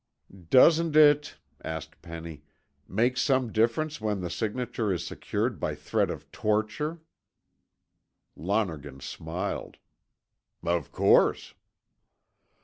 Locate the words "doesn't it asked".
0.49-2.01